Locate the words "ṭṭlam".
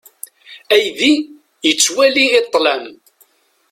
2.45-2.85